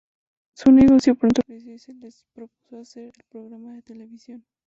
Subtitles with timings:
[0.55, 4.43] Su negocio pronto creció y se les propuso hacer el programa de televisión.